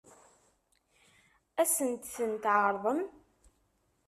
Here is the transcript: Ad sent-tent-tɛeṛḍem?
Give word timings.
Ad 1.61 1.69
sent-tent-tɛeṛḍem? 1.75 3.01